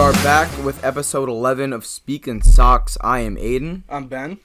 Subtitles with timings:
[0.00, 2.96] are back with episode 11 of Speakin' Sox.
[3.02, 4.38] I am Aiden, I'm Ben.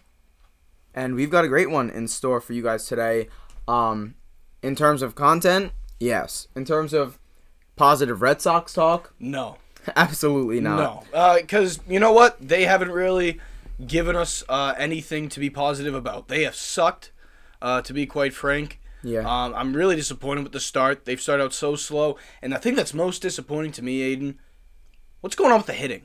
[0.94, 3.30] and we've got a great one in store for you guys today.
[3.66, 4.16] Um,
[4.62, 6.50] in terms of content, yes.
[6.58, 7.20] In terms of
[7.78, 9.58] positive Red Sox talk, No,
[9.96, 11.06] absolutely not.
[11.14, 12.36] no, because you know what?
[12.46, 13.40] They haven't really
[13.88, 16.28] given us uh, anything to be positive about.
[16.28, 17.12] They have sucked,
[17.62, 18.82] uh, to be quite frank.
[19.04, 19.20] Yeah.
[19.20, 21.06] Um, I'm really disappointed with the start.
[21.06, 24.36] They've started out so slow, and the thing that's most disappointing to me, Aiden,
[25.26, 26.04] what's going on with the hitting?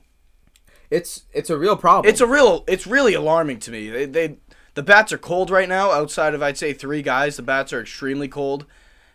[0.88, 2.10] It's it's a real problem.
[2.10, 2.64] It's a real.
[2.66, 3.90] It's really alarming to me.
[3.90, 4.38] They, they
[4.72, 5.90] the bats are cold right now.
[5.90, 8.64] Outside of I'd say three guys, the bats are extremely cold,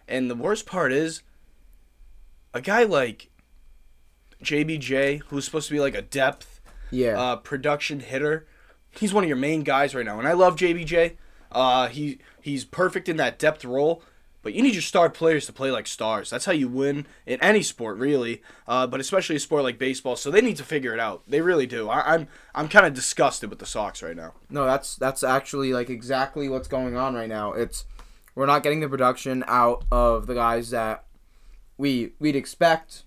[0.07, 1.23] and the worst part is,
[2.53, 3.31] a guy like
[4.43, 6.61] JBJ, who's supposed to be like a depth
[6.91, 7.19] yeah.
[7.19, 8.45] uh, production hitter,
[8.91, 11.15] he's one of your main guys right now, and I love JBJ.
[11.51, 14.03] Uh, he he's perfect in that depth role.
[14.45, 16.29] But you need your star players to play like stars.
[16.29, 18.43] That's how you win in any sport, really.
[18.67, 20.15] Uh, but especially a sport like baseball.
[20.15, 21.23] So they need to figure it out.
[21.27, 21.89] They really do.
[21.89, 24.35] I, I'm I'm kind of disgusted with the Sox right now.
[24.51, 27.53] No, that's that's actually like exactly what's going on right now.
[27.53, 27.85] It's
[28.35, 31.05] we're not getting the production out of the guys that
[31.79, 33.01] we we'd expect.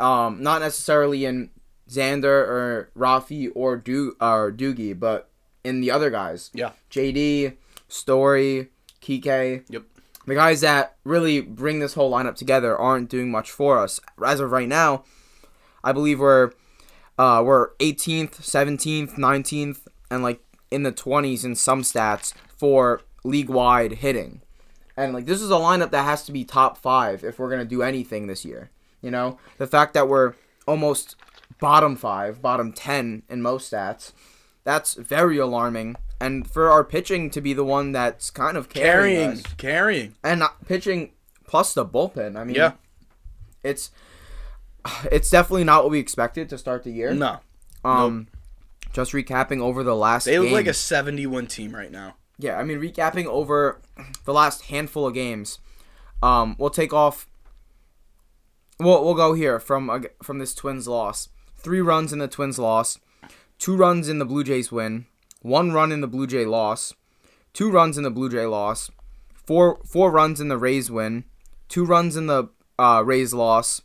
[0.00, 1.50] Um, not necessarily in
[1.88, 5.30] Xander or Rafi or Do or Doogie, but
[5.62, 6.50] in the other guys.
[6.52, 6.72] Yeah.
[6.90, 7.54] JD,
[7.86, 8.70] Story,
[9.00, 9.62] Kike.
[9.68, 9.84] Yep.
[10.28, 13.98] The guys that really bring this whole lineup together aren't doing much for us.
[14.22, 15.04] As of right now,
[15.82, 16.52] I believe we're
[17.18, 23.48] uh, we're 18th, 17th, 19th, and like in the 20s in some stats for league
[23.48, 24.42] wide hitting.
[24.98, 27.64] And like this is a lineup that has to be top five if we're gonna
[27.64, 28.70] do anything this year.
[29.00, 30.34] You know, the fact that we're
[30.66, 31.16] almost
[31.58, 34.12] bottom five, bottom 10 in most stats,
[34.62, 35.96] that's very alarming.
[36.20, 40.14] And for our pitching to be the one that's kind of carrying, Carrying, us carrying.
[40.24, 41.12] and not pitching
[41.46, 42.36] plus the bullpen.
[42.36, 42.72] I mean, Yeah.
[43.62, 43.90] it's
[45.12, 47.14] it's definitely not what we expected to start the year.
[47.14, 47.38] No.
[47.84, 48.26] Um,
[48.92, 50.24] just recapping over the last.
[50.24, 52.16] They look like a 71 team right now.
[52.38, 52.58] yeah.
[52.58, 53.80] I mean, recapping over
[54.24, 55.60] the last handful of games.
[56.22, 57.28] Um, we'll take off.
[58.80, 61.28] We'll we'll go here from uh, from this Twins loss.
[61.56, 62.98] Three runs in the Twins loss,
[63.58, 65.06] two runs in the Blue Jays win,
[65.40, 66.94] one run in the Blue Jay loss,
[67.52, 68.90] two runs in the Blue Jay loss,
[69.34, 71.24] four four runs in the Rays win,
[71.68, 73.82] two runs in the uh, Rays loss,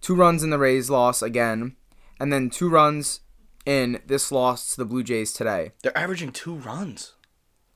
[0.00, 1.76] two runs in the Rays loss again,
[2.20, 3.20] and then two runs
[3.66, 5.72] in this loss to the Blue Jays today.
[5.82, 7.14] They're averaging two runs.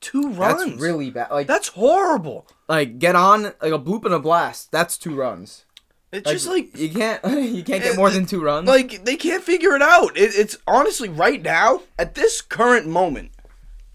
[0.01, 0.65] Two runs.
[0.65, 1.31] That's really bad.
[1.31, 2.47] Like That's horrible.
[2.67, 4.71] like get on like a bloop and a blast.
[4.71, 5.65] That's two runs.
[6.13, 8.67] It's just like you can't you can't get more than two runs.
[8.67, 10.15] like they can't figure it out.
[10.15, 13.31] It, it's honestly right now at this current moment,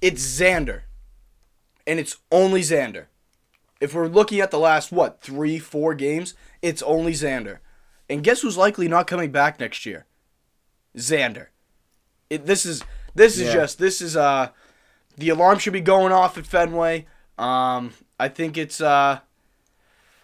[0.00, 0.82] it's Xander,
[1.86, 3.06] and it's only Xander.
[3.80, 7.58] If we're looking at the last what three four games, it's only Xander,
[8.10, 10.04] and guess who's likely not coming back next year?
[10.96, 11.46] Xander.
[12.28, 12.82] It, this is
[13.14, 13.52] this is Yeah.
[13.54, 14.48] just this is uh
[15.16, 17.06] the alarm should be going off at Fenway.
[17.38, 19.20] Um, I think it's uh,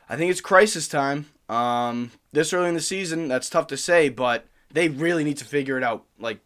[0.08, 1.26] I think it's crisis time.
[1.48, 5.44] Um, this early in the season, that's tough to say, but they really need to
[5.44, 6.40] figure it out like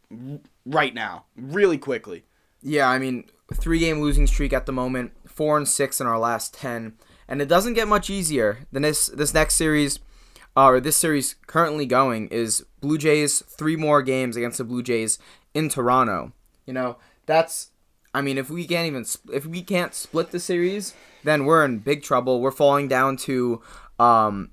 [0.67, 2.25] right now, really quickly.
[2.63, 6.19] Yeah, I mean, three game losing streak at the moment, four and six in our
[6.19, 6.95] last ten,
[7.29, 9.07] and it doesn't get much easier than this.
[9.07, 10.01] This next series,
[10.57, 14.83] uh, or this series currently going, is Blue Jays three more games against the Blue
[14.83, 15.19] Jays
[15.55, 16.33] in Toronto.
[16.67, 17.71] You know, that's.
[18.15, 20.95] I mean, if we can't even if we can't split the series,
[21.25, 22.41] then we're in big trouble.
[22.41, 23.63] We're falling down to.
[24.01, 24.51] Um,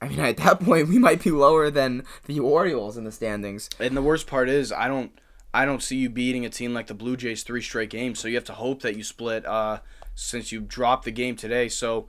[0.00, 3.68] I mean, at that point, we might be lower than the Orioles in the standings.
[3.78, 5.12] And the worst part is, I don't,
[5.52, 8.18] I don't see you beating a team like the Blue Jays three straight games.
[8.18, 9.44] So you have to hope that you split.
[9.46, 9.78] Uh,
[10.14, 12.08] since you dropped the game today, so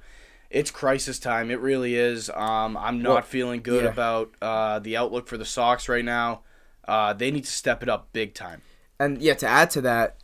[0.50, 1.50] it's crisis time.
[1.50, 2.30] It really is.
[2.30, 3.90] Um, I'm not Well, feeling good yeah.
[3.90, 6.42] about uh, the outlook for the Sox right now.
[6.88, 8.62] Uh, they need to step it up big time.
[9.00, 10.18] And yeah, to add to that,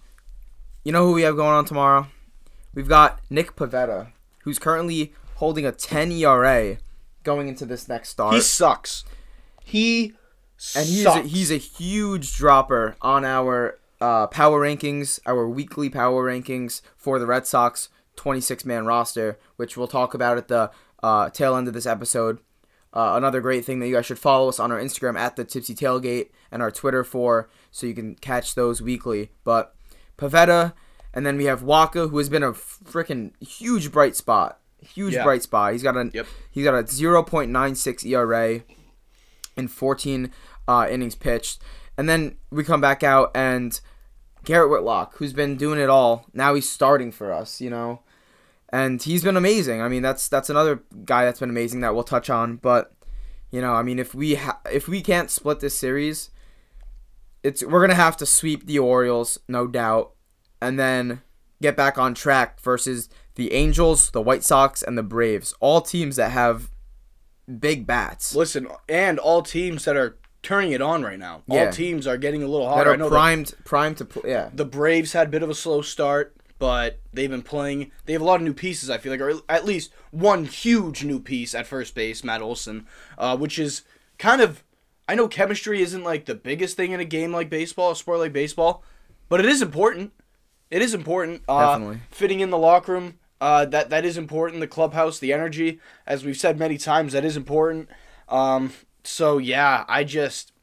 [0.84, 2.08] you know who we have going on tomorrow?
[2.74, 4.12] We've got Nick Pivetta,
[4.44, 6.78] who's currently holding a 10 ERA
[7.24, 8.34] going into this next start.
[8.34, 9.04] He sucks.
[9.64, 10.14] He
[10.76, 11.26] and he's sucks.
[11.26, 17.20] a, he's a huge dropper on our uh, power rankings, our weekly power rankings for
[17.20, 20.72] the Red Sox 26 man roster, which we'll talk about at the
[21.02, 22.40] uh, tail end of this episode.
[22.94, 25.46] Uh, another great thing that you guys should follow us on our Instagram at the
[25.46, 29.32] Tipsy Tailgate and our Twitter for, so you can catch those weekly.
[29.46, 29.74] But
[30.18, 30.74] Pivetta,
[31.14, 35.24] and then we have Wacha, who has been a freaking huge bright spot, huge Yeah.
[35.24, 35.74] bright spot.
[35.74, 36.26] He's got a Yep.
[36.52, 38.62] he's got a 0.96 ERA
[39.58, 40.32] in 14
[40.68, 41.62] uh, innings pitched.
[41.98, 43.80] And then we come back out and
[44.44, 48.02] Garrett Whitlock, who's been doing it all, now he's starting for us, you know.
[48.70, 49.82] And he's been amazing.
[49.82, 52.94] I mean, that's that's another guy that's been amazing that we'll touch on, but
[53.54, 56.30] You know, I mean, if we ha- if we can't split this series,
[57.44, 60.12] it's we're gonna have to sweep the Orioles, no doubt,
[60.62, 61.22] and then
[61.62, 65.54] get back on track versus the Angels, the White Sox, and the Braves.
[65.60, 66.70] All teams that have
[67.60, 71.44] big bats Listen, and all teams that are turning it on right now.
[71.48, 71.66] Yeah.
[71.66, 72.92] All teams are getting a little that hotter.
[72.92, 74.32] I are primed primed to play.
[74.32, 74.50] yeah.
[74.54, 77.92] the Braves had a bit of a slow start, but they've been playing.
[78.06, 78.90] They have a lot of new pieces.
[78.90, 82.88] I feel like, or at least one huge new piece at first base, Matt Olson,
[83.18, 83.84] uh, which is
[84.18, 84.64] kind of.
[85.08, 88.20] I know chemistry isn't like the biggest thing in a game like baseball, a sport
[88.20, 88.84] like baseball,
[89.28, 90.14] but it is important.
[90.70, 91.42] It is important.
[91.50, 92.00] Uh, Definitely.
[92.12, 94.62] Fitting in the locker room, uh, that that is important.
[94.62, 97.90] The clubhouse, the energy, as we've said many times, that is important.
[98.30, 98.72] Um,
[99.04, 100.54] so yeah, I just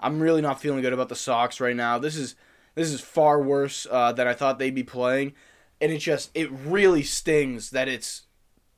[0.00, 1.98] I'm really not feeling good about the Sox right now.
[1.98, 2.36] This is
[2.74, 5.34] this is far worse uh, than I thought they'd be playing,
[5.80, 8.22] and it just it really stings that it's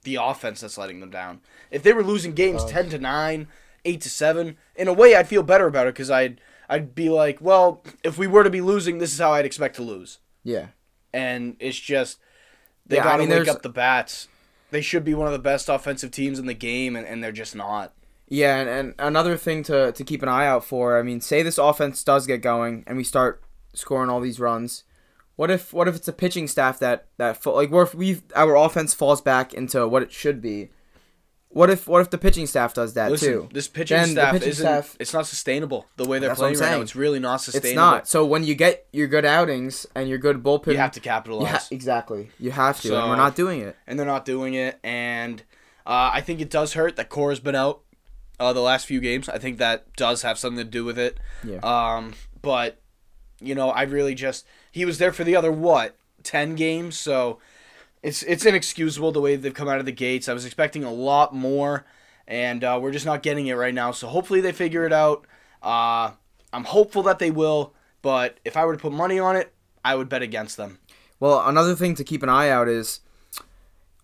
[0.03, 1.41] the offense that's letting them down.
[1.71, 3.47] If they were losing games ten to nine,
[3.85, 7.11] eight to seven, in a way I'd feel better about it because I'd I'd be
[7.11, 10.19] like, well, if we were to be losing, this is how I'd expect to lose,
[10.45, 10.69] Yeah.
[11.12, 12.19] and it's just
[12.90, 14.28] they Yeah, gotta mean, wake up the bats.
[14.70, 17.32] They should be one of the best offensive teams in the game, and, and they're
[17.32, 17.92] just not.
[18.28, 20.98] Yeah, and, and another thing to, to keep an eye out for.
[20.98, 23.42] I mean, say this offense does get going and we start
[23.75, 24.84] scoring all these runs.
[25.34, 28.92] What if what if it's a pitching staff that that like if we our offense
[28.92, 30.69] falls back into what it should be?
[31.52, 33.49] What if what if the pitching staff does that Listen, too?
[33.52, 34.64] this pitching Then staff pitching isn't.
[34.64, 36.82] staff- it's not sustainable the way they're That's what I'm playing right now.
[36.82, 37.69] It's really not sustainable.
[37.70, 38.08] It's not.
[38.08, 41.50] So when you get your good outings and your good bullpen, You have to capitalize.
[41.50, 42.31] ha- exactly.
[42.38, 43.76] You have to, and we're not doing it.
[43.88, 44.79] and they're not doing it.
[44.85, 45.43] And
[45.87, 47.81] uh, I think it does hurt that Cora's been out
[48.38, 49.29] uh, the last few games.
[49.29, 51.19] I think that does have something to do with it.
[51.43, 51.58] Yeah.
[51.64, 52.81] Um, but
[53.41, 57.41] you know, I really just he was there for the other what ten games, so
[58.02, 60.29] it's it's inexcusable the way they've come out of the gates.
[60.29, 61.85] I was expecting a lot more,
[62.26, 63.91] and uh, we're just not getting it right now.
[63.93, 65.26] So hopefully they figure it out.
[65.62, 66.12] Uh,
[66.52, 69.52] I'm hopeful that they will, but if I were to put money on it,
[69.85, 70.79] I would bet against them.
[71.19, 73.00] Well, another thing to keep an eye out is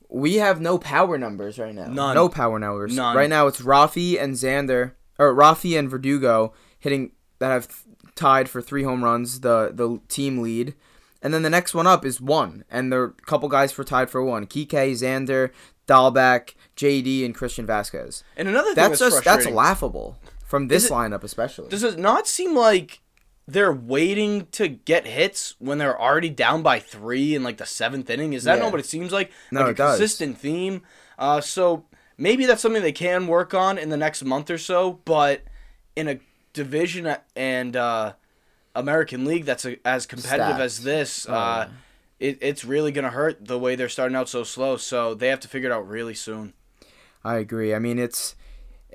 [0.09, 1.87] we have no power numbers right now.
[1.87, 2.15] None.
[2.15, 2.95] No power numbers.
[2.95, 3.17] None.
[3.17, 7.85] Right now it's Rafi and Xander or Rafi and Verdugo hitting that have
[8.15, 10.75] tied for three home runs, the the team lead.
[11.23, 13.85] And then the next one up is one, and there are a couple guys for
[13.85, 15.51] tied for one: Kike, Xander,
[15.89, 18.23] Dalbec, JD, and Christian Vasquez.
[18.37, 21.69] And another thing That's that's, just that's laughable from this it- lineup, especially.
[21.69, 23.01] Does it not seem like
[23.49, 28.11] they're waiting to get hits when they're already down by three in like the seventh
[28.11, 28.33] inning?
[28.33, 28.65] Is that Yeah.
[28.65, 29.31] not what it seems like?
[29.51, 29.99] No, like a it does.
[29.99, 30.83] consistent theme.
[31.19, 31.87] Uh, so
[32.19, 34.95] maybe that's something they can work on in the next month or so.
[35.05, 35.43] But
[35.95, 36.19] in a
[36.53, 38.15] division and uh,
[38.79, 40.61] American League that's a, as competitive Stacked.
[40.61, 41.69] as this, Oh, uh,
[42.19, 44.77] it, it's really gonna hurt the way they're starting out so slow.
[44.77, 46.53] So they have to figure it out really soon.
[47.25, 47.75] I agree.
[47.75, 48.37] I mean, it's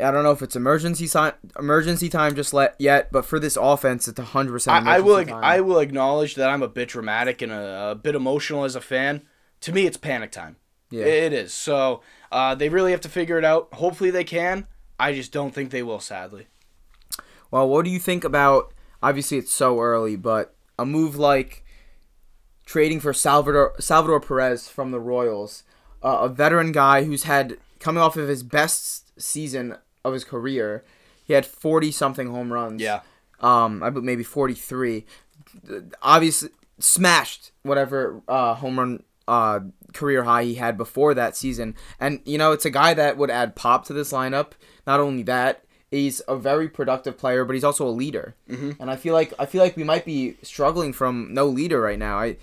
[0.02, 3.58] I don't know if it's emergency si- emergency time just let yet, but for this
[3.58, 4.88] offense, it's hundred percent.
[4.88, 8.16] I, will ag- I will acknowledge that I'm a bit dramatic and a, a bit
[8.16, 9.24] emotional as a fan.
[9.62, 10.56] To me, it's panic time.
[10.90, 11.06] Yeah.
[11.06, 11.54] It is.
[11.54, 12.02] So
[12.32, 13.70] uh, they really have to figure it out.
[13.74, 14.68] Hopefully they can.
[15.00, 16.00] I just don't think they will.
[16.00, 16.48] Sadly.
[17.52, 18.74] Well, what do you think about?
[19.04, 21.64] Obviously, it's so early, but a move like
[22.66, 25.64] trading for Salvador Salvador Perez from the Royals,
[26.04, 30.84] uh, a veteran guy who's had coming off of his best season of his career.
[31.24, 32.82] He had forty something home runs.
[32.82, 33.02] Yeah.
[33.40, 35.06] Um, I believe maybe forty three.
[36.02, 39.62] Obviously, smashed whatever uh, home run uh,
[39.94, 41.76] career high he had before that season.
[42.00, 44.52] And you know, it's a guy that would add pop to this lineup.
[44.86, 48.34] Not only that, he's a very productive player, but he's also a leader.
[48.50, 48.72] Mm-hmm.
[48.82, 52.00] And I feel like I feel like we might be struggling from no leader right
[52.00, 52.18] now.
[52.18, 52.38] I.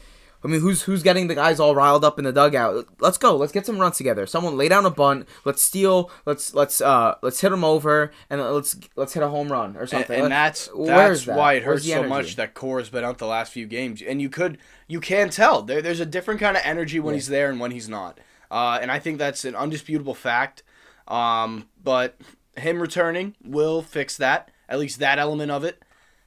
[0.44, 2.86] I mean, who's who's getting the guys all riled up in the dugout?
[3.00, 3.36] Let's go.
[3.36, 4.24] Let's get some runs together.
[4.24, 5.26] Someone lay down a bunt.
[5.44, 6.12] Let's steal.
[6.26, 9.88] Let's let's uh let's hit them over and let's let's hit a home run or
[9.88, 10.14] something.
[10.20, 11.36] and Let's- that's that's that?
[11.36, 12.08] why it hurts so energy?
[12.08, 14.00] much that Cora's been out the last few games.
[14.00, 17.26] And you could you can tell there, there's a different kind of energy when he's
[17.26, 18.20] there and when he's not.
[18.48, 20.62] Uh, and I think that's an undisputable fact.
[21.08, 22.16] Um, but
[22.60, 25.82] him returning will fix that, at least that element of it.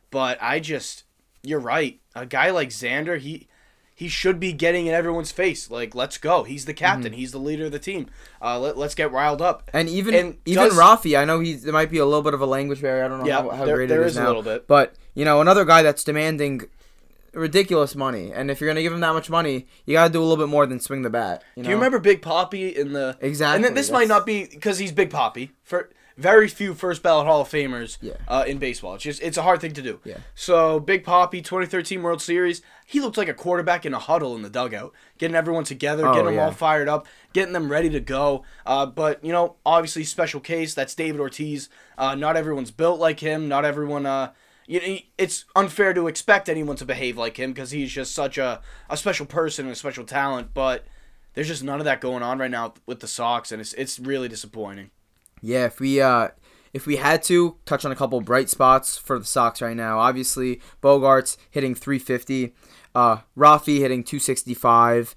[0.09, 1.03] But I just,
[1.43, 1.99] you're right.
[2.15, 3.47] A guy like Xander, he
[3.93, 5.69] he should be getting in everyone's face.
[5.69, 6.43] Like, let's go.
[6.43, 7.13] He's the captain.
[7.13, 8.07] He's the leader of the team.
[8.41, 9.67] Uh, let, let's get riled up.
[9.67, 9.77] Mm-hmm.
[9.77, 12.33] And even And even does- Rafi, I know he's there might be a little bit
[12.33, 13.05] of a language barrier.
[13.05, 14.67] I don't know Yeah, how, how there- great there it is, is a little bit.
[14.67, 16.61] But you know, another guy that's demanding
[17.33, 20.25] ridiculous money, and if you're gonna give him that much money, you gotta do a
[20.25, 21.43] little bit more than swing the bat.
[21.55, 21.67] You know?
[21.67, 24.91] Do you remember Big Poppy in the Exactly, And this might not be because he's
[24.91, 28.13] Big Poppy for, very few first ballot Hall of Famers Yeah.
[28.27, 28.95] uh, in baseball.
[28.95, 29.99] It's just it's a hard thing to do.
[30.03, 30.17] Yeah.
[30.35, 34.41] So Big Poppy, 2013 World Series, he looked like a quarterback in a huddle in
[34.41, 36.45] the dugout, getting everyone together, Oh, getting them yeah.
[36.45, 38.43] all fired up, getting them ready to go.
[38.65, 40.73] Uh, but you know, obviously special case.
[40.73, 41.69] That's David Ortiz.
[41.97, 43.47] Uh, not everyone's built like him.
[43.47, 44.05] Not everyone.
[44.05, 44.31] Uh,
[44.67, 48.37] you know, it's unfair to expect anyone to behave like him because he's just such
[48.37, 50.53] a, a special person and a special talent.
[50.53, 50.85] But
[51.33, 53.99] there's just none of that going on right now with the Sox, and it's it's
[53.99, 54.91] really disappointing.
[55.41, 56.29] Yeah, if we uh
[56.73, 59.99] if we had to touch on a couple bright spots for the Sox right now,
[59.99, 62.53] obviously Bogaerts hitting 350,
[62.95, 65.15] uh Rafi hitting 265.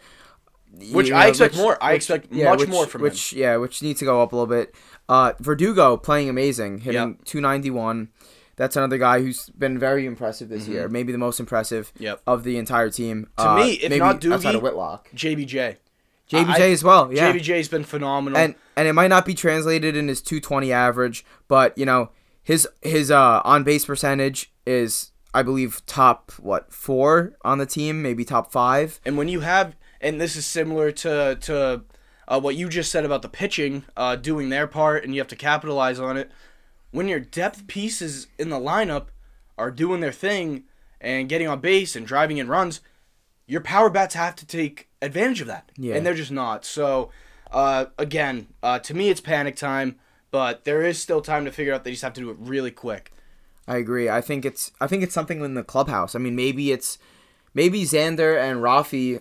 [0.92, 1.78] Which you I know, expect more.
[1.80, 3.04] I expect much which, more from him.
[3.04, 4.74] which, yeah, which needs to go up a little bit.
[5.08, 7.24] Uh, Verdugo playing amazing, hitting Yep.
[7.26, 8.08] 291.
[8.56, 10.88] That's another guy who's been very impressive this year.
[10.88, 12.02] Maybe the most impressive Mm-hmm.
[12.02, 12.20] Yep.
[12.26, 13.28] of the entire team.
[13.38, 15.76] To Uh, me, if not outside Doogie, of Whitlock, JBJ.
[16.30, 17.12] JBJ I- as well.
[17.12, 18.38] Yeah, JBJ's been phenomenal.
[18.38, 22.10] and and it might not be translated in his 220 average, but you know
[22.42, 28.02] his his uh on base percentage is I believe top what four on the team,
[28.02, 29.00] maybe top five.
[29.04, 31.82] And when you have, and this is similar to to
[32.28, 35.28] uh, what you just said about the pitching uh, doing their part, and you have
[35.28, 36.30] to capitalize on it.
[36.90, 39.06] When your depth pieces in the lineup
[39.58, 40.64] are doing their thing
[41.00, 42.80] and getting on base and driving in runs,
[43.46, 45.94] your power bats have to take advantage of that, Yeah.
[45.94, 46.64] and they're just not.
[46.64, 47.10] So,
[47.52, 49.96] uh, again, uh, to me, it's panic time.
[50.30, 51.84] But there is still time to figure out.
[51.84, 53.12] They just have to do it really quick.
[53.68, 54.08] I agree.
[54.10, 56.16] I think it's I think it's something in the clubhouse.
[56.16, 56.98] I mean, maybe it's
[57.54, 59.20] maybe Xander and Rafi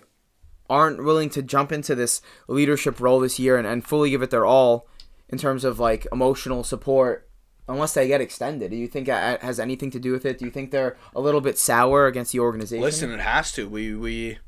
[0.68, 4.30] aren't willing to jump into this leadership role this year and, and fully give it
[4.30, 4.88] their all
[5.28, 7.28] in terms of like emotional support
[7.68, 8.72] unless they get extended.
[8.72, 10.38] Do you think that has anything to do with it?
[10.38, 12.82] Do you think they're a little bit sour against the organization?
[12.82, 13.68] Listen, it has to.
[13.68, 14.38] We we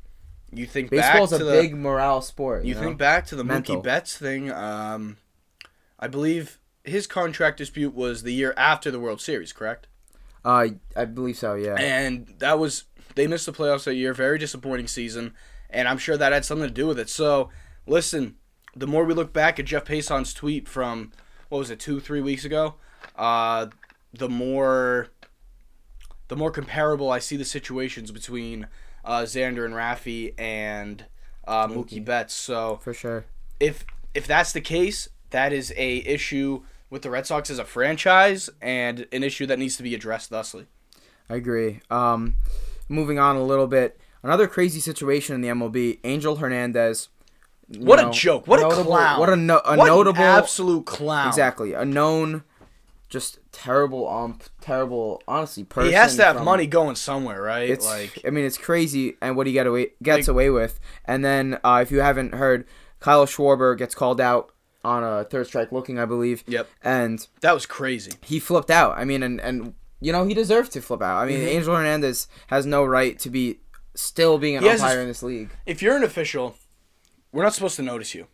[0.51, 2.65] you think baseball's back a to big the, morale sport.
[2.65, 2.81] You know?
[2.81, 3.77] think back to the Mental.
[3.77, 4.51] Mookie Betts thing.
[4.51, 5.17] Um,
[5.99, 9.87] I believe his contract dispute was the year after the World Series, correct?
[10.45, 11.55] Uh, I believe so.
[11.55, 11.75] Yeah.
[11.75, 12.85] And that was
[13.15, 14.13] they missed the playoffs that year.
[14.13, 15.33] Very disappointing season,
[15.69, 17.09] and I'm sure that had something to do with it.
[17.09, 17.49] So,
[17.85, 18.35] listen,
[18.75, 21.11] the more we look back at Jeff Passan's tweet from
[21.49, 22.75] what was it, two, three weeks ago,
[23.15, 23.67] uh,
[24.13, 25.09] the more
[26.27, 28.67] the more comparable I see the situations between
[29.07, 31.05] uh, Xander and Rafi and
[31.47, 32.33] uh, Mookie Betts.
[32.33, 33.25] So for sure.
[33.59, 37.65] if if that's the case, that is a issue with the Red Sox as a
[37.65, 40.67] franchise and an issue that needs to be addressed thusly.
[41.29, 41.81] I agree.
[41.89, 42.35] Um,
[42.87, 45.99] moving on a little bit, another crazy situation in the MLB.
[46.03, 47.09] Angel Hernandez.
[47.77, 48.47] What know, a joke!
[48.47, 49.19] What a notable- clown!
[49.19, 51.27] What a, no, a What an notable absolute clown!
[51.27, 52.43] Exactly, a known,
[53.09, 55.21] just terrible ump, terrible.
[55.27, 55.89] Honestly, person.
[55.89, 57.69] He has to have from- money going somewhere, right?
[57.69, 60.79] It's like I mean, it's crazy, and what he get away gets Like- away with.
[61.05, 62.65] And then, uh, if you haven't heard,
[62.99, 64.51] Kyle Schwarber gets called out
[64.83, 66.43] on a third strike looking, I believe.
[66.47, 66.67] Yep.
[66.83, 68.13] And that was crazy.
[68.23, 68.97] he flipped out.
[68.97, 71.17] I mean, and and you know he deserved to flip out.
[71.23, 71.47] I mean, Mhm.
[71.47, 73.59] Angel Hernandez has no right to be
[73.95, 75.49] still being an He umpire his- in this league.
[75.65, 76.55] If you're an official,
[77.31, 78.27] we're not supposed to notice you.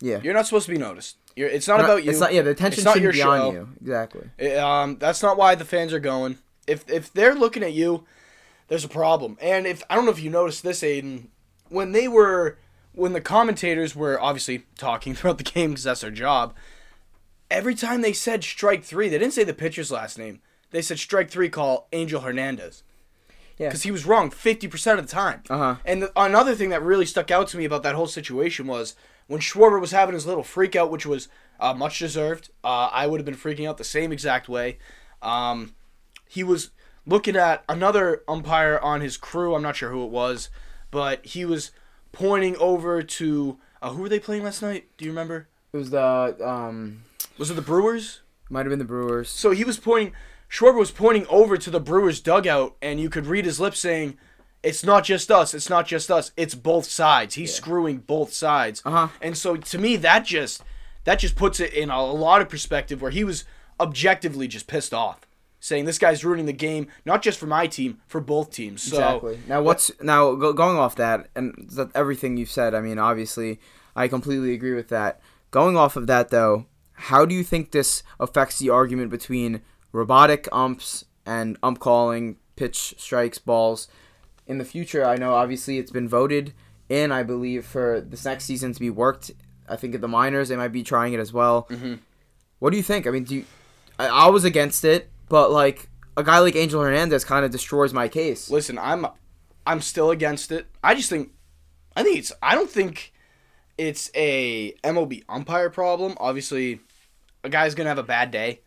[0.00, 0.20] Yeah.
[0.22, 1.16] You're not supposed to be noticed.
[1.36, 2.10] You're, it's not Not- about you.
[2.10, 2.32] It's not.
[2.32, 3.48] Yeah, the attention It's not shouldn't your be show.
[3.48, 3.68] on you.
[3.80, 4.30] Exactly.
[4.38, 6.38] It- um, that's not why the fans are going.
[6.66, 8.04] If if they're looking at you,
[8.68, 9.36] there's a problem.
[9.40, 11.26] And if I don't know if you noticed this, Aiden,
[11.68, 12.58] when they were
[12.92, 16.54] when the commentators were obviously talking throughout the game because that's their job.
[17.50, 20.40] Every time they said strike three, they didn't say the pitcher's last name.
[20.70, 22.82] They said strike three, call Angel Hernandez.
[23.58, 23.68] Yeah.
[23.68, 25.42] Because he was wrong 50% of the time.
[25.48, 25.76] Uh huh.
[25.84, 28.96] And the, another thing that really stuck out to me about that whole situation was
[29.26, 31.28] when Schwarber was having his little freak out, which was
[31.60, 32.50] uh, much deserved.
[32.62, 34.78] Uh, I would have been freaking out the same exact way.
[35.22, 35.74] Um,
[36.28, 36.70] he was
[37.06, 39.54] looking at another umpire on his crew.
[39.54, 40.50] I'm not sure who it was,
[40.90, 41.70] but he was
[42.12, 44.88] pointing over to uh, who were they playing last night?
[44.96, 45.48] Do you remember?
[45.72, 47.02] It was the um,
[47.38, 48.20] Was it the Brewers?
[48.50, 49.28] might have been the Brewers.
[49.30, 50.14] So he was pointing.
[50.50, 54.16] Schwarber was pointing over to the Brewers dugout, and you could read his lips saying,
[54.64, 55.54] "It's not just us.
[55.54, 56.32] It's not just us.
[56.36, 57.34] It's both sides.
[57.34, 59.08] He's screwing both sides." Uh huh.
[59.20, 60.62] And so to me, that just
[61.04, 63.44] that just puts it in a lot of perspective where he was
[63.78, 65.20] objectively just pissed off,
[65.60, 68.82] saying this guy's ruining the game, not just for my team, for both teams.
[68.82, 69.38] So Exactly.
[69.46, 72.74] Now, what's now going off that and th- everything you've said?
[72.74, 73.60] I mean, obviously,
[73.94, 75.20] I completely agree with that.
[75.50, 80.48] Going off of that, though, how do you think this affects the argument between robotic
[80.52, 83.88] umps and ump calling, pitch strikes, balls
[84.46, 85.04] in the future?
[85.04, 86.52] I know, obviously, it's been voted
[86.88, 87.12] in.
[87.12, 89.30] I believe for this next season to be worked.
[89.68, 91.66] I think at the minors they might be trying it as well.
[91.70, 92.00] Mhm.
[92.58, 93.06] What do you think?
[93.06, 93.44] I mean, do you,
[93.98, 97.92] I, I was against it, but like a guy like Angel Hernandez kind of destroys
[97.92, 98.50] my case.
[98.50, 99.06] listen, I'm
[99.66, 100.66] I'm still against it.
[100.82, 101.30] I just think
[101.96, 103.12] I think it's I don't think
[103.78, 106.14] it's a MLB umpire problem.
[106.20, 106.80] Obviously,
[107.42, 108.60] a guy's gonna have a bad day.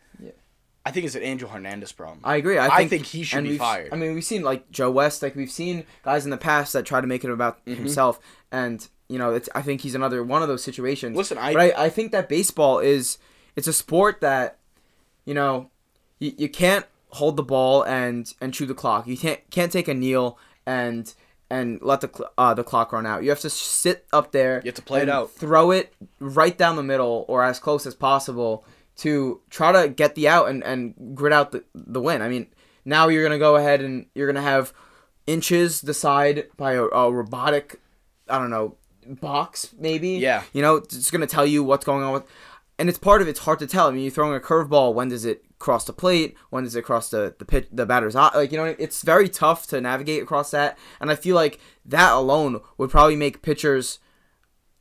[0.88, 2.20] I think it's an Angel Hernandez problem.
[2.24, 2.56] I agree.
[2.58, 3.92] I I think, think he should be fired.
[3.92, 6.86] I mean, we've seen like Joe West, like we've seen guys in the past that
[6.86, 7.74] try to make it about Mm-hmm.
[7.82, 8.18] himself,
[8.50, 9.48] and you know, it's.
[9.54, 11.16] I think he's another one of those situations.
[11.16, 13.18] Listen, I- but I, I think that baseball is
[13.56, 14.58] it's a sport that,
[15.24, 15.70] you know,
[16.18, 19.06] you, you can't hold the ball and and chew the clock.
[19.06, 21.12] You can't can't take a kneel and
[21.50, 23.22] and let the uh, the clock run out.
[23.22, 24.60] You have to sit up there.
[24.64, 25.30] You have to play it out.
[25.30, 28.64] Throw it right down the middle or as close as possible
[28.98, 32.20] to try to get the out and, and grit out the, the win.
[32.20, 32.48] I mean,
[32.84, 34.72] now you're gonna go ahead and you're gonna have
[35.26, 37.80] inches decide by a, a robotic,
[38.28, 38.76] I don't know,
[39.06, 40.10] box maybe.
[40.10, 40.42] Yeah.
[40.52, 42.24] You know, it's gonna tell you what's going on with,
[42.78, 43.86] and it's part of it's hard to tell.
[43.88, 44.94] I mean, you're throwing a curveball.
[44.94, 46.36] When does it cross the plate?
[46.50, 48.30] When does it cross the the pitch, the batter's eye?
[48.34, 50.76] Like you know, it's very tough to navigate across that.
[51.00, 54.00] And I feel like that alone would probably make pitchers.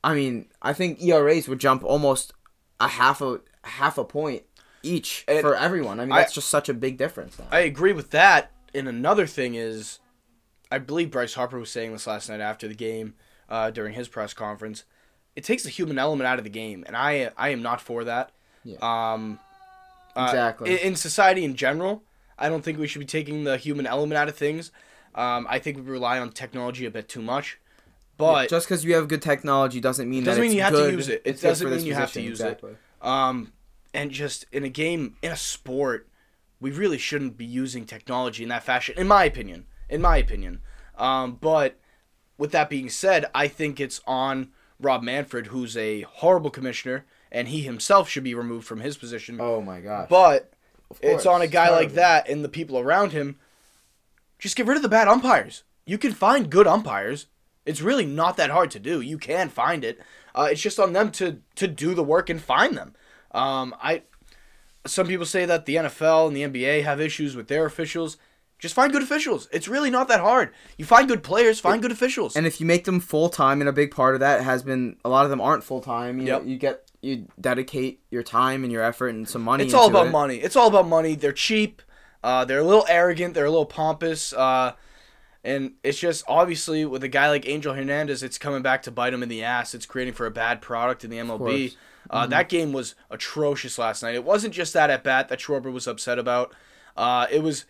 [0.03, 2.33] I mean, I think ERAs would jump almost
[2.79, 4.43] a half a half a point
[4.83, 5.99] each And for everyone.
[5.99, 7.37] I mean, I- that's just such a big difference.
[7.39, 7.47] Now.
[7.51, 8.51] I agree with that.
[8.73, 9.99] And another thing is,
[10.71, 13.15] I believe Bryce Harper was saying this last night after the game
[13.49, 14.83] uh, during his press conference.
[15.35, 18.03] It takes the human element out of the game, and I I am not for
[18.03, 18.31] that.
[18.63, 18.77] Yeah.
[18.81, 19.39] Um,
[20.15, 20.71] uh, Exactly.
[20.71, 22.03] In, in society in general,
[22.37, 24.71] I don't think we should be taking the human element out of things.
[25.15, 27.59] Um, I think we rely on technology a bit too much.
[28.17, 30.73] But just because you have good technology doesn't mean Doesn't that mean it's you have
[30.73, 31.21] to use it.
[31.23, 32.23] It doesn't mean you have to position.
[32.29, 32.63] use it.
[33.01, 33.53] Um,
[33.93, 36.07] and just in a game, in a sport,
[36.59, 39.65] we really shouldn't be using technology in that fashion, in my opinion.
[39.89, 40.61] In my opinion.
[40.97, 41.79] Um, but
[42.37, 47.47] with that being said, I think it's on Rob Manfred, who's a horrible commissioner, and
[47.47, 49.39] he himself should be removed from his position.
[49.39, 50.09] Oh my god!
[50.09, 50.53] but
[51.01, 53.37] it's on a guy like that and the people around him.
[54.39, 55.63] Just get rid of the bad umpires.
[55.85, 57.27] You can find good umpires.
[57.65, 59.01] It's really not that hard to do.
[59.01, 59.99] You can find it.
[60.35, 62.95] Uh, it's just on them to to do the work and find them.
[63.37, 64.01] Um, I
[64.85, 68.17] some people say that the NFL and the NBA have issues with their officials.
[68.59, 69.47] Just find good officials.
[69.51, 70.51] It's really not that hard.
[70.79, 72.35] You find good players, find good officials.
[72.35, 74.95] And if you make them full time, and a big part of that has been
[75.05, 76.17] a lot of them aren't full time.
[76.19, 76.41] You Yep.
[76.41, 79.63] know, you get you dedicate your time and your effort and some money.
[79.65, 80.11] It's all about it.
[80.11, 80.37] money.
[80.37, 81.13] It's all about money.
[81.13, 81.83] They're cheap.
[82.23, 83.35] Uh, they're a little arrogant.
[83.35, 84.33] They're a little pompous.
[84.33, 84.73] Uh,
[85.47, 89.13] and it's just obviously with a guy like Angel Hernandez, it's coming back to bite
[89.13, 89.73] him in the ass.
[89.73, 91.75] It's creating for a bad product in the MLB.
[92.09, 94.15] Uh, That game was atrocious last night.
[94.15, 96.53] It wasn't just that at bat that Schwarber was upset about.
[96.95, 97.65] Uh, it was,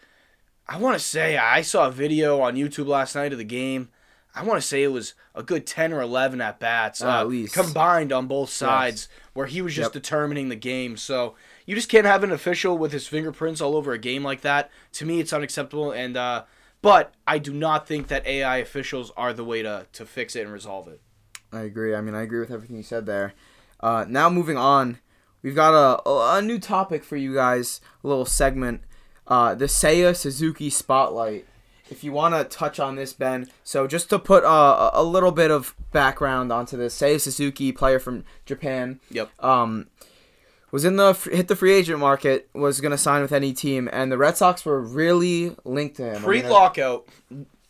[0.68, 3.90] I want to say, I saw a video on YouTube last night of the game.
[4.36, 7.28] I want to say it was a good 10 or 11 at bats Uh, at
[7.28, 7.56] least.
[7.56, 9.94] combined on both sides where he was just Yep.
[10.04, 10.96] determining the game.
[10.98, 11.36] So
[11.66, 14.70] you just can't have an official with his fingerprints all over a game like that.
[14.94, 15.92] To me, it's unacceptable.
[15.92, 16.44] And uh,
[16.88, 20.44] but I do not think that AI officials are the way to to fix it
[20.44, 21.02] and resolve it.
[21.52, 21.94] I agree.
[21.94, 23.34] I mean, I agree with everything you said there.
[23.82, 25.00] Uh, now moving on,
[25.42, 27.82] we've got a, a a new topic for you guys.
[28.06, 28.82] A little segment,
[29.28, 31.46] uh, the Seiya Suzuki Spotlight.
[31.90, 33.50] If you want to touch on this, Ben.
[33.64, 37.74] So just to put uh, a a little bit of background onto this, Seiya Suzuki,
[37.74, 39.02] player from Japan.
[39.12, 39.44] Yep.
[39.44, 39.88] Um,
[40.72, 42.50] was in the hit the free agent market.
[42.54, 46.22] Was gonna sign with any team, and the Red Sox were really linked to him.
[46.22, 47.08] Pre lockout,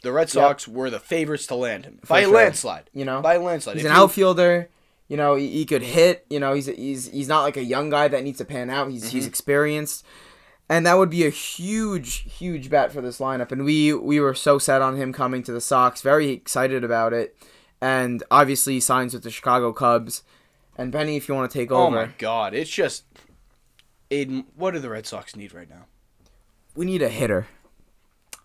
[0.04, 2.90] the Red Sox were the favorites to land him by a landslide.
[2.94, 3.76] You know, By a landslide.
[3.76, 4.70] He's If an you- outfielder.
[5.10, 6.26] You know, he, he could hit.
[6.30, 8.92] You know, he's he's he's not like a young guy that needs to pan out.
[8.92, 9.30] He's he's mm-hmm.
[9.30, 10.06] experienced,
[10.68, 13.54] and that would be a huge huge bet for this lineup.
[13.54, 17.14] And we we were so set on him coming to the Sox, very excited about
[17.14, 17.38] it,
[17.80, 20.24] and obviously he signs with the Chicago Cubs.
[20.78, 21.98] And Benny, if you want to take over.
[21.98, 22.54] Oh my God!
[22.54, 23.06] It's just,
[24.12, 24.46] Aiden.
[24.56, 25.86] What do the Red Sox need right now?
[26.78, 27.48] we need a hitter.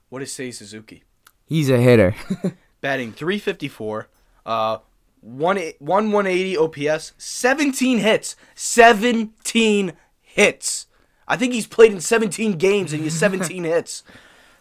[0.09, 1.05] What is Seiya Suzuki?
[1.45, 2.17] He's a hitter.
[2.81, 4.09] batting 354,
[4.47, 4.79] uh,
[5.21, 9.93] one one 180 OPS, 17 hits, 17
[10.23, 10.87] hits.
[11.29, 14.03] I think he's played in 17 games and he has 17 hits.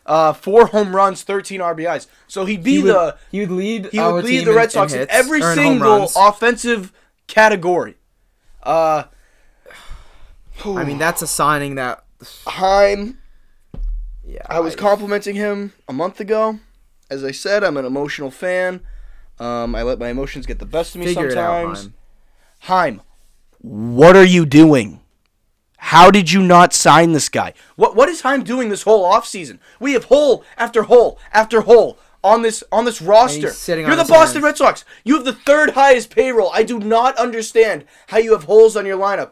[0.05, 2.07] Uh, four home runs, 13 RBIs.
[2.27, 3.89] So he'd be he would, the he would lead.
[3.91, 6.91] he would lead the Red Sox in, hits, every or in home single offensive
[7.31, 7.95] category.
[8.61, 9.05] Uh,
[10.65, 12.03] I mean, that's a signing that.
[12.45, 13.17] Chaim
[14.23, 16.59] Yeah, I was complimenting him a month ago.
[17.09, 18.81] As I said, I'm an emotional fan.
[19.39, 21.75] Um, I let my emotions get the best of me figure it out.
[21.75, 21.89] sometimes.
[22.59, 22.99] Chaim.
[22.99, 23.01] Chaim,
[23.59, 24.99] what are you doing?
[25.77, 27.53] How did you not sign this guy?
[27.75, 29.57] What what is Chaim doing this whole offseason?
[29.79, 33.51] We have hole after hole after hole on this on this roster.
[33.88, 34.43] You're the Boston hands.
[34.43, 34.86] Red Sox.
[35.03, 36.51] You have the third highest payroll.
[36.53, 39.31] I do not understand how you have holes on your lineup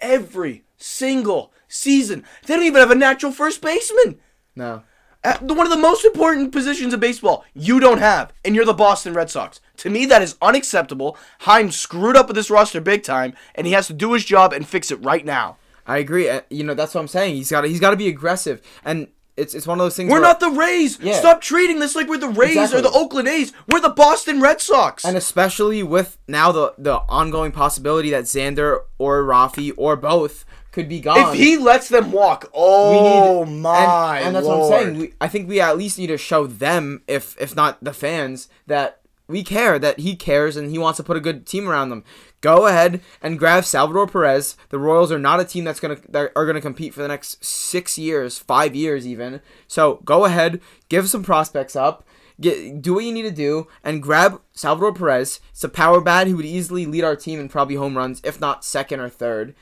[0.00, 2.24] every single season.
[2.46, 4.20] They don't even have a natural first baseman.
[4.54, 4.82] No.
[5.24, 8.74] Uh, One of the most important positions in baseball you don't have, and you're the
[8.74, 9.60] Boston Red Sox.
[9.78, 11.16] To me, that is unacceptable.
[11.40, 14.52] Chaim screwed up with this roster big time, and he has to do his job
[14.52, 15.56] and fix it right now.
[15.86, 16.28] I agree.
[16.28, 17.34] Uh, You know, that's what I'm saying.
[17.36, 20.10] He's got he's got to be aggressive, and it's it's one of those things.
[20.10, 20.98] We're not the Rays.
[21.00, 21.14] Yeah.
[21.14, 23.52] Stop treating this like we're the Rays or the Oakland A's.
[23.68, 25.04] We're the Boston Red Sox.
[25.04, 30.88] and especially with now the the ongoing possibility that Xander or Rafi or both could
[30.88, 31.18] be gone.
[31.18, 34.70] if he lets them walk, oh my and, and that's lord.
[34.70, 34.98] what I'm saying.
[34.98, 38.48] We, I think we at least need to show them, if if not the fans,
[38.66, 41.90] that we care, that he cares, and he wants to put a good team around
[41.90, 42.04] them.
[42.40, 44.56] Go ahead and grab Salvador Perez.
[44.68, 47.44] The Royals are not a team that's gonna that are gonna compete for the next
[47.44, 49.40] six years, five years even.
[49.66, 52.06] So go ahead, give some prospects up.
[52.38, 55.40] Get, do what you need to do and grab Salvador Perez.
[55.52, 58.38] It's a power bat who would easily lead our team in probably home runs, if
[58.38, 59.54] not second or third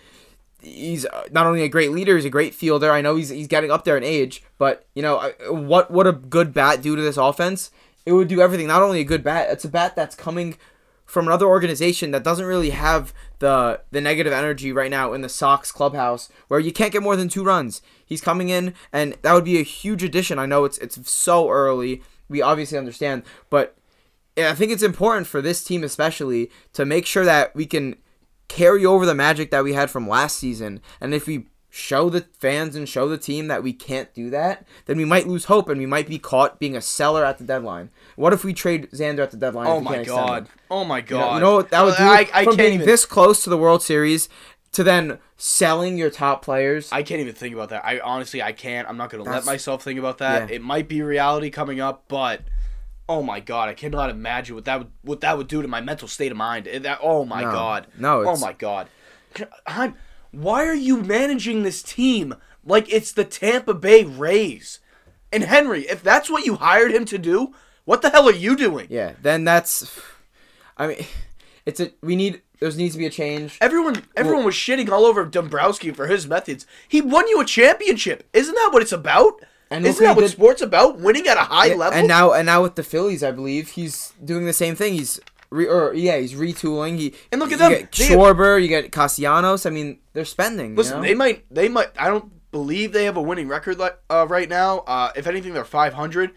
[0.65, 2.91] he's uh, not only a great leader, he's a great fielder.
[2.91, 6.13] I know he's he's getting up there in age, but you know what what a
[6.13, 7.71] good bat do to this offense?
[8.07, 8.67] It would do everything.
[8.67, 10.57] Not only a good bat, it's a bat that's coming
[11.15, 15.29] from another organization that doesn't really have the the negative energy right now in the
[15.29, 17.81] Sox clubhouse where you can't get more than two runs.
[18.05, 20.41] He's coming in and that would be a huge addition.
[20.41, 22.03] I know it's it's so early.
[22.29, 23.77] We obviously understand, but
[24.37, 27.95] I think it's important for this team especially to make sure that we can
[28.49, 30.81] carry over the magic that we had from last season.
[31.01, 34.65] And if we show the fans and show the team that we can't do that,
[34.87, 37.43] then we might lose hope and we might be caught being a seller at the
[37.45, 37.91] deadline.
[38.15, 39.67] What if we trade Xander at the deadline?
[39.67, 40.49] oh my god.
[40.71, 41.35] Oh my You know, god.
[41.35, 42.05] you know what that would do?
[42.05, 42.87] I, I from can't being even.
[42.87, 44.29] this close to the World Series
[44.71, 46.93] to then selling your top players.
[46.93, 47.85] I can't even think about that.
[47.85, 48.89] I honestly, I can't.
[48.89, 50.49] I'm not gonna let myself think about that.
[50.51, 50.55] Yeah.
[50.57, 52.43] It might be reality coming up, but
[53.09, 55.81] oh my god, I cannot imagine what that would what that would do to my
[55.81, 56.69] mental state of mind.
[56.69, 57.51] It- that, oh my No.
[57.51, 57.87] god.
[57.99, 58.87] No, Oh my god.
[59.67, 59.97] I'm,
[60.41, 64.81] why are you managing this team like it's the Tampa Bay Rays?
[65.33, 68.57] And Henry, if that's what you hired him to do, what the hell are you
[68.57, 68.87] doing?
[68.91, 70.01] yeah, then that's.
[70.77, 71.05] I mean,
[71.67, 72.43] it's a we need.
[72.61, 73.59] There needs to be a change.
[73.61, 76.67] Everyone, everyone was shitting all over Dombrowski for his methods.
[76.89, 78.27] He won you a championship.
[78.33, 79.35] Isn't that what it's about?
[79.71, 80.99] And Isn't that what did- sports about?
[80.99, 81.99] Winning at a high Yeah, level.
[81.99, 84.95] And now, and now with the Phillies, I believe he's doing the same thing.
[84.95, 85.21] He's
[85.55, 86.99] re, or yeah, he's retooling.
[86.99, 87.71] He And look at you them.
[87.73, 89.65] Get Schwarber, you get Castellanos.
[89.67, 90.71] I mean, they're spending.
[90.73, 91.03] you Listen, know?
[91.07, 91.89] they might, they might.
[91.99, 94.79] I don't believe they have a winning record like uh, right now.
[94.81, 96.33] Uh, if anything, they're 500.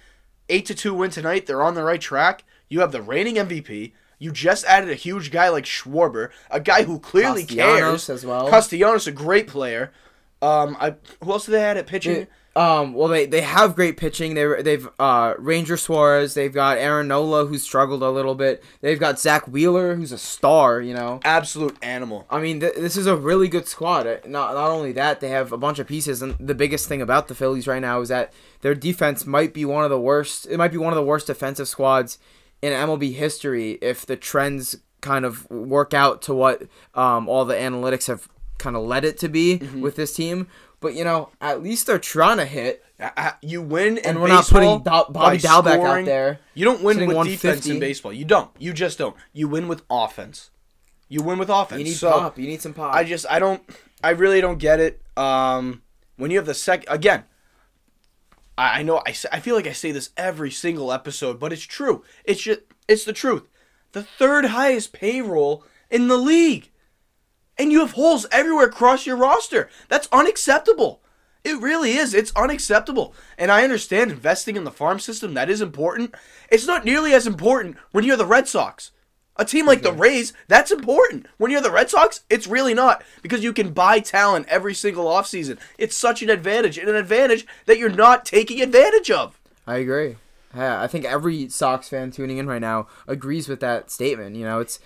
[0.49, 1.45] Eight to two win tonight.
[1.45, 2.43] They're on the right track.
[2.69, 3.91] You have the reigning MVP.
[4.19, 8.09] You just added a huge guy like Schwarber, a guy who clearly Castellanos cares.
[8.09, 8.49] as well.
[8.49, 9.91] Castellanos, a great player.
[10.41, 12.27] Um, I who else do they add at pitching?
[12.57, 14.33] Um, well, they, they have great pitching.
[14.33, 16.33] They they've uh Ranger Suarez.
[16.33, 18.63] They've got Aaron Nola, who's struggled a little bit.
[18.81, 20.81] They've got Zack Wheeler, who's a star.
[20.81, 21.19] You know.
[21.23, 22.25] Absolute animal.
[22.29, 24.07] I mean, th- this is a really good squad.
[24.07, 27.01] Uh, Not not only that, they have a bunch of pieces, and the biggest thing
[27.01, 30.47] about the Phillies right now is that their defense might be one of the worst.
[30.47, 32.17] It might be one of the worst defensive squads
[32.63, 36.63] in MLB history if the trends kind of work out to what
[36.95, 39.81] um, all the analytics have kind of led it to be Mm-hmm.
[39.81, 40.47] with this team.
[40.79, 44.47] But you know, at least they're trying to hit, Uh, You win, and we're not
[44.47, 46.03] putting Bobby by Dalbec scoring.
[46.03, 46.39] out there.
[46.53, 48.13] You don't win with defense in baseball.
[48.13, 48.49] You don't.
[48.59, 49.15] You just don't.
[49.33, 50.49] You win with offense.
[51.09, 51.79] You win with offense.
[51.79, 52.37] You need so pop.
[52.37, 52.93] You need some pop.
[52.93, 53.61] I just I don't
[54.03, 55.01] I really don't get it.
[55.15, 55.81] Um,
[56.17, 57.23] when you have the sec again.
[58.57, 61.61] I, I know I, I feel like I say this every single episode, but it's
[61.63, 62.03] true.
[62.25, 63.43] It's just it's the truth.
[63.93, 66.69] The third highest payroll in the league,
[67.57, 69.69] and you have holes everywhere across your roster.
[69.89, 71.01] That's unacceptable.
[71.43, 72.13] It really is.
[72.13, 73.13] It's unacceptable.
[73.37, 76.13] And I understand investing in the farm system, that is important.
[76.51, 78.91] It's not nearly as important when you're the Red Sox.
[79.39, 81.27] A team like the Rays, that's important.
[81.37, 85.05] When you're the Red Sox, it's really not because you can buy talent every single
[85.05, 85.59] offseason.
[85.77, 89.39] It's such an advantage, and an advantage that you're not taking advantage of.
[89.67, 90.15] I agree.
[90.55, 94.35] Yeah, I think every Sox fan tuning in right now agrees with that statement.
[94.35, 94.79] You know, it's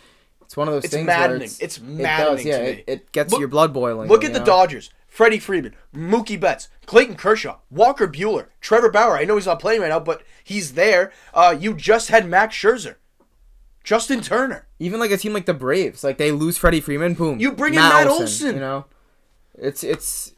[0.51, 1.43] it's one of those It's things maddening.
[1.43, 2.69] it's, It's it maddening does, yeah, to me.
[2.71, 4.09] It, it gets Look- your blood boiling.
[4.09, 4.45] Look at the know?
[4.45, 4.89] Dodgers.
[5.07, 9.17] Freddie Freeman, Mookie Betts, Clayton Kershaw, Walker Buehler, Trevor Bauer.
[9.17, 11.13] I know he's not playing right now, but he's there.
[11.33, 12.95] Uh, you just had Max Scherzer,
[13.83, 14.67] Justin Turner.
[14.79, 17.39] Even like a team like the Braves, like they lose Freddie Freeman, boom.
[17.39, 18.55] You bring in Matt Olson.
[18.55, 18.85] You know,
[19.57, 20.33] it's it's.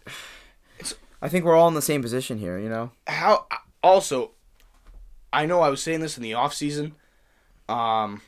[0.80, 2.60] It's- I think we're all in the same position here.
[2.60, 2.92] You know.
[3.08, 3.46] How?
[3.84, 4.32] Also,
[5.32, 6.92] I know I was saying this in the offseason.
[7.70, 8.22] Um,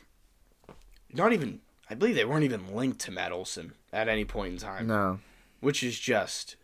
[1.12, 1.60] not even.
[1.88, 5.20] I believe they weren't even linked to Matt Olson at any point in time, No.
[5.60, 6.56] which is just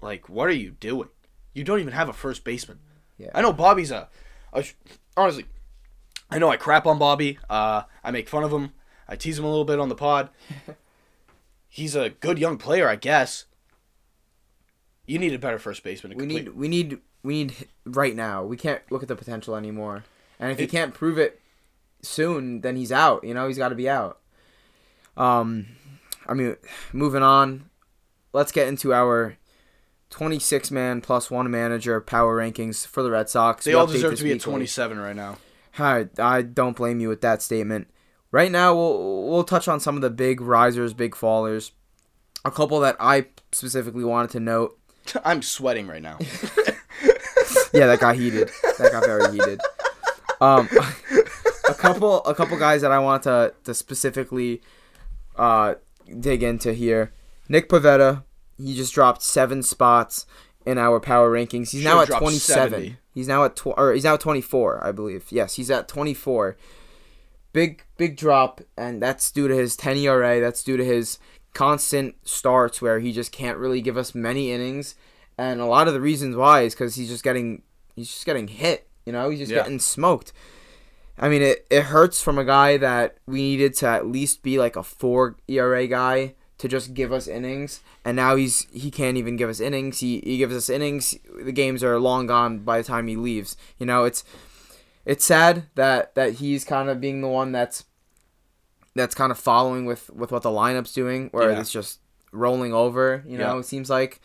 [0.00, 1.08] like, what are you doing?
[1.52, 2.78] You don't even have a first baseman.
[3.18, 3.30] Yeah.
[3.34, 4.08] I know Bobby's a,
[4.52, 4.64] a
[5.16, 5.44] honestly,
[6.30, 7.38] I know I crap on Bobby.
[7.50, 8.72] Uh, I make fun of him.
[9.08, 10.30] I tease him a little bit on the pod.
[11.68, 13.44] He's a good young player, I guess.
[15.06, 16.12] You need a better first baseman.
[16.12, 18.44] To We need we need we need right now.
[18.44, 20.04] We can't look at the potential anymore.
[20.38, 21.40] And if he can't prove it
[22.02, 23.24] soon, then he's out.
[23.24, 24.18] You know, he's got to be out.
[25.20, 25.66] Um,
[26.26, 26.56] I mean,
[26.92, 27.68] moving on.
[28.32, 29.36] Let's get into our
[30.10, 33.64] 26 man plus one manager power rankings for the Red Sox.
[33.64, 35.38] They We all deserve to be at 27 right now.
[35.78, 37.88] I, I don't blame you with that statement.
[38.32, 41.72] Right now, we'll we'll touch on some of the big risers, big fallers.
[42.44, 44.78] A couple that I specifically wanted to note.
[45.24, 46.18] I'm sweating right now.
[47.72, 48.50] Yeah, that got heated.
[48.78, 49.60] That got very heated.
[50.40, 50.68] Um,
[51.68, 54.60] a couple a couple guys that I want to to specifically
[55.40, 55.74] uh
[56.20, 57.12] dig into here.
[57.48, 58.22] Nick Pivetta,
[58.58, 60.26] he just dropped seven spots
[60.66, 61.70] in our power rankings.
[61.70, 62.70] He's now at 27.
[62.72, 62.96] 70.
[63.14, 65.26] He's now at tw- or he's now at 24, I believe.
[65.30, 66.56] Yes, he's at 24.
[67.52, 70.38] Big big drop, and that's due to his 10 ERA.
[70.40, 71.18] That's due to his
[71.52, 74.94] constant starts where he just can't really give us many innings.
[75.36, 77.62] And a lot of the reasons why is because he's just getting
[77.96, 78.86] he's just getting hit.
[79.04, 79.62] You know, he's just Yeah.
[79.62, 80.32] getting smoked.
[81.22, 84.58] I mean, it, it hurts from a guy that we needed to at least be
[84.58, 89.16] like a four ERA guy to just give us innings, and now he's he can't
[89.18, 90.00] even give us innings.
[90.00, 91.14] He he gives us innings.
[91.44, 93.56] The games are long gone by the time he leaves.
[93.78, 94.24] You know, it's
[95.04, 97.84] it's sad that that he's kind of being the one that's
[98.94, 101.60] that's kind of following with with what the lineup's doing, where Yeah.
[101.60, 102.00] it's just
[102.32, 103.22] rolling over.
[103.26, 103.60] You know, Yeah.
[103.60, 104.20] it seems like.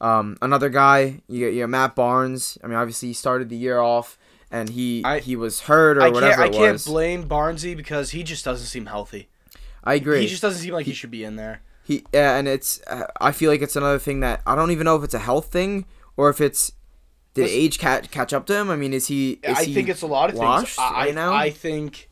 [0.00, 2.58] Um, another guy, you got Matt Barnes.
[2.64, 4.18] I mean, obviously he started the year off
[4.52, 6.54] and he I- he was hurt or I whatever can't.
[6.54, 9.28] I can't blame Barnesy because he just doesn't seem healthy.
[9.82, 10.20] I agree.
[10.20, 11.62] He just doesn't seem like he should be in there.
[11.82, 14.84] He yeah, and it's uh, I feel like it's another thing that I don't even
[14.84, 15.86] know if it's a health thing
[16.16, 16.70] or if it's
[17.34, 18.70] did age catch catch up to him.
[18.70, 19.40] I mean, is he?
[19.42, 20.76] Is I he think it's a lot of things.
[20.78, 21.32] I, right now?
[21.32, 22.08] I think,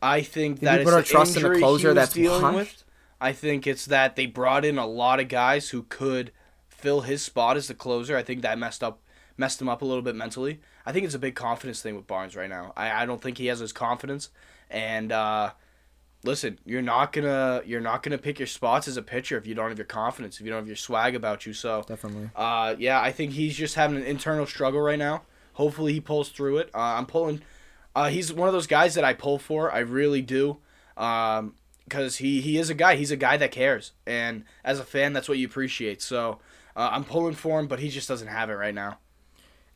[0.00, 2.54] I think Did that we put our the trust in a closer that's dealing washed?
[2.56, 2.84] with.
[3.20, 6.32] I think it's that they brought in a lot of guys who could
[6.68, 8.16] fill his spot as the closer.
[8.16, 9.01] I think that messed up
[9.36, 10.60] messed him up a little bit mentally.
[10.84, 12.72] I think it's a big confidence thing with Barnes right now.
[12.76, 14.30] I, I don't think he has his confidence.
[14.70, 15.52] And uh,
[16.24, 19.54] listen, you're not gonna you're not gonna pick your spots as a pitcher if you
[19.54, 21.52] don't have your confidence, if you don't have your swag about you.
[21.52, 22.30] So definitely.
[22.34, 25.22] uh, yeah, I think he's just having an internal struggle right now.
[25.54, 26.70] Hopefully, he pulls through it.
[26.74, 27.42] Uh, I'm pulling.
[27.94, 29.70] Uh, he's one of those guys that I pull for.
[29.70, 30.58] I really do.
[30.96, 32.96] Um, because he he is a guy.
[32.96, 36.00] He's a guy that cares, and as a fan, that's what you appreciate.
[36.00, 36.38] So
[36.74, 38.98] uh, I'm pulling for him, but he just doesn't have it right now.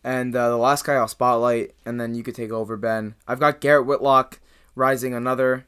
[0.06, 3.16] And uh, the last guy I'll spotlight, and then you could take over, Ben.
[3.26, 4.38] I've got Garrett Whitlock
[4.76, 5.66] rising another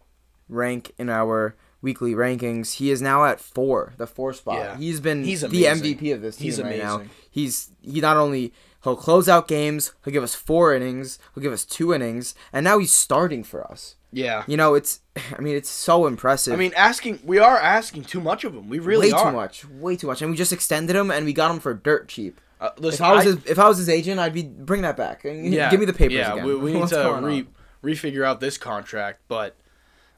[0.48, 2.74] rank in our weekly rankings.
[2.74, 4.58] He is now at four, the four spot.
[4.58, 4.76] Yeah.
[4.76, 5.48] He's been He's the.
[5.48, 7.02] MVP of this team He's right now.
[7.28, 8.52] He's he not only
[8.84, 12.62] he'll close out games, he'll give us four innings, he'll give us two innings, and
[12.62, 13.96] now he's starting for us.
[14.12, 14.44] Yeah.
[14.46, 15.00] You know, it's
[15.36, 16.54] I mean, it's so impressive.
[16.54, 18.68] I mean, asking we are asking too much of him.
[18.68, 19.32] We really way are.
[19.32, 21.74] too much, way too much, and we just extended him, and we got him for
[21.74, 22.40] dirt cheap.
[22.60, 24.82] Uh, If listen, I was I- his, if I was his agent, I'd be bring
[24.82, 25.22] that back.
[25.24, 26.44] yeah, give me the papers Yeah, again.
[26.46, 27.48] we, we need to re on?
[27.84, 29.56] refigure out this contract, but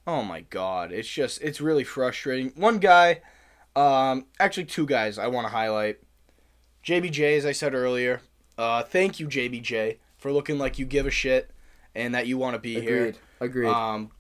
[0.07, 2.53] oh my god, it's just it's really frustrating.
[2.57, 3.21] One guy,
[3.77, 5.99] um, actually two guys I want to highlight.
[6.85, 8.23] JBJ, as I said earlier,
[8.57, 11.51] uh, thank you JBJ for looking like you give a shit
[11.95, 13.07] and that you want to be here.
[13.07, 13.19] Agreed.
[13.41, 13.69] Agreed.
[13.69, 14.11] Um,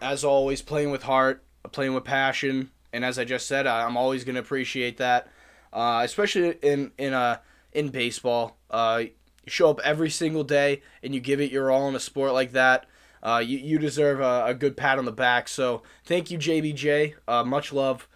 [0.00, 3.96] as always, playing with heart, playing with passion, and as I just said, I- I'm
[3.96, 5.28] always gonna appreciate that,
[5.72, 7.40] uh, especially in in a
[7.72, 8.56] in baseball.
[8.70, 9.04] Uh,
[9.44, 12.32] you show up every single day and you give it your all in a sport
[12.32, 12.86] like that.
[13.22, 15.48] Uh, you, you deserve a, a good pat on the back.
[15.48, 17.14] So thank you, JBJ.
[17.28, 18.08] Uh, much love.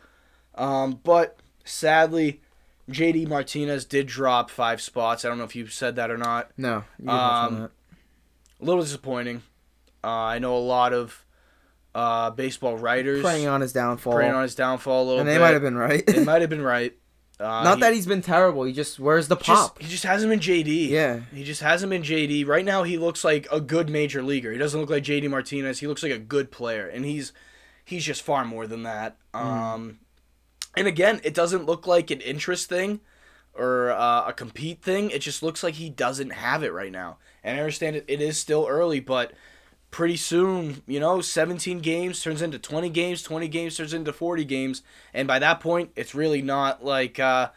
[0.55, 2.41] Um, but sadly,
[2.91, 5.25] JD Martinez did drop five spots.
[5.25, 6.85] I don't know if you said that or not no.
[6.99, 7.71] You can touch on um,
[8.61, 9.43] a little disappointing.
[10.03, 11.25] Uh, I know a lot of
[11.95, 14.15] uh, baseball writers preying on his downfall.
[14.15, 15.35] preying on his downfall a little and bit.
[15.35, 16.05] they might have been right.
[16.07, 16.95] They might have been right.
[17.45, 18.65] Uh, Not he that he's been terrible.
[18.65, 19.83] He just where's the just, pop?
[19.83, 20.89] he just hasn't been JD.
[20.89, 21.21] Yeah.
[21.33, 22.47] He just hasn't been JD.
[22.47, 24.51] Right now, he looks like a good major leaguer.
[24.53, 25.81] He doesn't look like JD Martinez.
[25.81, 27.33] He looks like a good player, and he's
[27.85, 29.17] he's just far more than that.
[29.35, 29.41] Mm.
[29.41, 29.99] Um,
[30.77, 33.01] and again, it doesn't look like an interest thing
[33.55, 35.11] or uh, a compete thing.
[35.11, 37.19] It just looks like he doesn't have it right now.
[37.43, 39.33] And I understand it, it is still early, but
[39.95, 44.45] pretty soon, you know, 17 games turns into 20 games, 20 games turns into 40
[44.45, 44.83] games,
[45.15, 47.51] and by that point, it's really not like uh,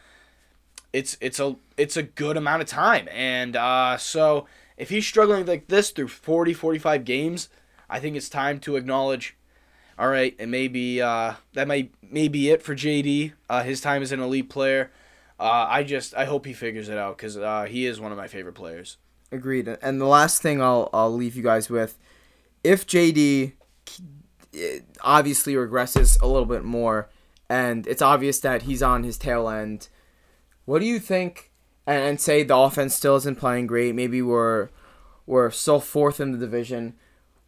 [0.92, 3.08] it's it's a it's a good amount of time.
[3.10, 4.46] And uh, so
[4.76, 7.48] if he's struggling like this through 40, 45 games,
[7.90, 9.36] I think it's time to acknowledge.
[9.98, 13.32] All right, and maybe uh, that may be it for JD.
[13.50, 14.92] Uh, his time as an elite player.
[15.40, 18.16] Uh, I just I hope he figures it out because uh, he is one of
[18.16, 18.96] my favorite players.
[19.32, 19.76] Agreed.
[19.82, 21.98] And the last thing I'll I'll leave you guys with,
[22.68, 23.52] if JD
[24.54, 27.08] eh, obviously regresses a little bit more,
[27.48, 29.88] and it's obvious that he's on his tail end,
[30.66, 31.48] what do you think
[31.86, 33.94] and, and say the offense still isn't playing great.
[33.94, 34.68] Maybe we're
[35.26, 36.94] we're still fourth in the division.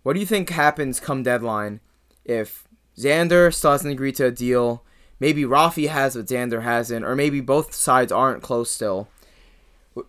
[0.03, 1.81] What do you think happens come deadline
[2.25, 4.83] if Xander still hasn't agreed to a deal?
[5.21, 9.09] Maybe Rafi has, but Xander hasn't, or maybe both sides aren't close still.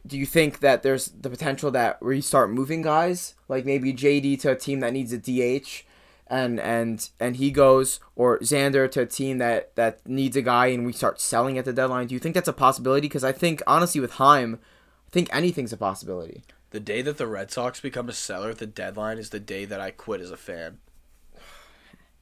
[0.05, 4.39] Do you think that there's the potential that we start moving guys, like maybe JD
[4.41, 5.83] to a team that needs a DH,
[6.27, 10.67] and and and he goes, or Xander to a team that that needs a guy,
[10.67, 12.07] and we start selling at the deadline?
[12.07, 13.07] Do you think that's a possibility?
[13.07, 14.59] Because I think honestly, with Chaim,
[15.07, 16.43] I think anything's a possibility.
[16.71, 19.65] The day that the Red Sox become a seller at the deadline is the day
[19.65, 20.77] that I quit as a fan.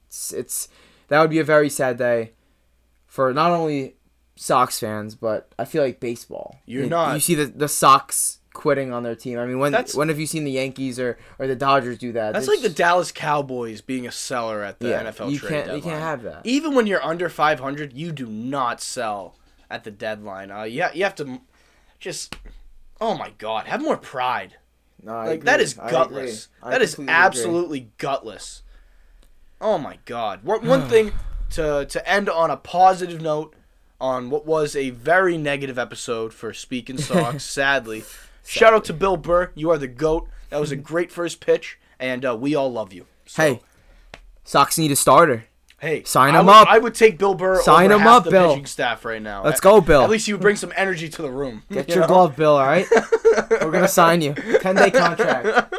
[0.07, 0.67] It's, it's
[1.07, 2.31] that would be a very sad day
[3.05, 3.95] for not only
[4.41, 6.59] Sox fans, but I feel like baseball.
[6.65, 9.37] You're you, not- You see the the Sox quitting on their team.
[9.37, 12.13] I mean, when That's- when have you seen the Yankees or, or the Dodgers do
[12.13, 12.31] that?
[12.33, 15.65] That's It's- like the Dallas Cowboys being a seller at the Yeah, NFL you trade
[15.65, 16.41] can't- you can't have that.
[16.45, 19.35] Even when you're under 500, you do not sell
[19.69, 20.51] at the deadline.
[20.51, 21.41] Uh, you, ha- you have to
[21.99, 22.35] just,
[23.01, 24.55] oh my God, have more pride.
[25.03, 25.63] No, I Like agree.
[25.63, 26.47] is I gutless.
[26.63, 27.25] That is completely agree.
[27.25, 28.63] absolutely gutless.
[29.59, 30.43] Oh my god.
[30.45, 31.11] One, one thing
[31.51, 33.53] to to end on a positive note
[34.01, 38.03] on what was a very negative episode for Speakin' Sox, sadly.
[38.45, 39.51] Shout out to Bill Burr.
[39.55, 40.27] You are the goat.
[40.49, 43.05] That was a great first pitch, and uh, we all love you.
[43.25, 43.59] So, Hey,
[44.43, 45.45] Sox need a starter.
[45.79, 46.67] hey, sign I him would- up.
[46.67, 47.61] I would take Bill Burr.
[47.61, 48.49] Sign over him up, the Bill.
[48.49, 49.43] Pitching staff right now.
[49.43, 50.01] Let's go, Bill.
[50.01, 51.63] At least you would bring some energy to the room.
[51.71, 52.07] Get you your know?
[52.07, 52.53] glove, Bill.
[52.57, 52.87] All right,
[53.51, 54.33] we're gonna sign you.
[54.33, 55.73] Ten day contract.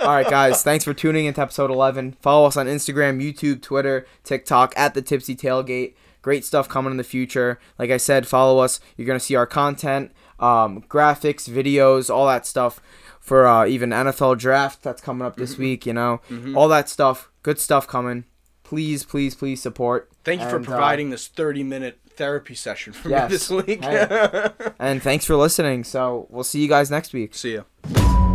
[0.00, 0.62] All right, guys.
[0.62, 2.12] Thanks for tuning into episode eleven.
[2.20, 5.94] Follow us on Instagram, YouTube, Twitter, TikTok at the Tipsy Tailgate.
[6.22, 7.58] Great stuff coming in the future.
[7.78, 8.80] Like I said, follow us.
[8.96, 12.80] You're gonna see our content, um, graphics, videos, all that stuff
[13.20, 15.86] for uh, even NFL draft that's coming up this week.
[15.86, 16.20] You know,
[16.56, 17.30] all that stuff.
[17.42, 18.24] Good stuff coming.
[18.64, 20.10] Please, please, please support.
[20.24, 23.30] Thank you for And, uh, providing this 30 minute therapy session for Yes.
[23.30, 23.84] me this week.
[23.84, 24.50] Hey.
[24.78, 25.84] and thanks for listening.
[25.84, 27.34] So we'll see you guys next week.
[27.34, 28.27] See ya.